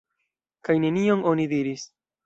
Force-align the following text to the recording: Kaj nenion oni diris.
Kaj 0.69 0.77
nenion 0.87 1.23
oni 1.35 1.49
diris. 1.55 1.89